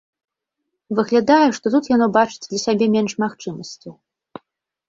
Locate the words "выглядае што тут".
0.99-1.89